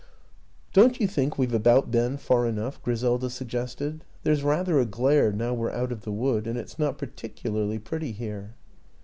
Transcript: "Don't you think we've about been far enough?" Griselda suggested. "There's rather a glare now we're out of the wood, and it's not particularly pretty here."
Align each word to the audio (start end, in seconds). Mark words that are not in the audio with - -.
"Don't 0.73 0.99
you 0.99 1.05
think 1.07 1.37
we've 1.37 1.53
about 1.53 1.91
been 1.91 2.17
far 2.17 2.47
enough?" 2.47 2.81
Griselda 2.81 3.29
suggested. 3.29 4.03
"There's 4.23 4.41
rather 4.41 4.79
a 4.79 4.85
glare 4.87 5.31
now 5.31 5.53
we're 5.53 5.69
out 5.69 5.91
of 5.91 6.01
the 6.01 6.11
wood, 6.11 6.47
and 6.47 6.57
it's 6.57 6.79
not 6.79 6.97
particularly 6.97 7.77
pretty 7.77 8.11
here." 8.11 8.55